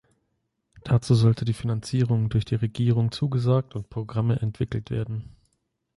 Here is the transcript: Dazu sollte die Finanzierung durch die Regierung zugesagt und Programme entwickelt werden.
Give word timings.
Dazu 0.83 1.13
sollte 1.13 1.45
die 1.45 1.53
Finanzierung 1.53 2.29
durch 2.29 2.43
die 2.43 2.55
Regierung 2.55 3.11
zugesagt 3.11 3.75
und 3.75 3.91
Programme 3.91 4.41
entwickelt 4.41 4.89
werden. 4.89 5.35